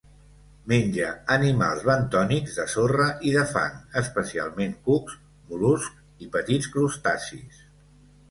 [0.71, 5.19] Menja animals bentònics de sorra i de fang, especialment cucs,
[5.51, 7.61] mol·luscs i petits crustacis.